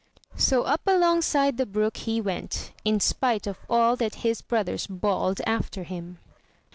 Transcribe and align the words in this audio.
So 0.35 0.63
up 0.63 0.81
alongside 0.87 1.57
the 1.57 1.65
brook 1.67 1.97
he 1.97 2.19
went, 2.19 2.71
in 2.83 2.99
spite 2.99 3.45
of 3.45 3.59
all 3.69 3.95
that 3.97 4.15
his 4.25 4.41
brothers 4.41 4.87
bawled 4.87 5.41
after 5.45 5.83
him. 5.83 6.17